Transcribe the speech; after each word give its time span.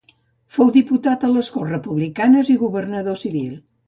Fou 0.55 0.69
diputat 0.77 1.25
a 1.27 1.29
les 1.33 1.49
Corts 1.57 1.71
Republicanes 1.73 2.49
i 2.55 2.57
governador 2.63 3.21
civil. 3.25 3.53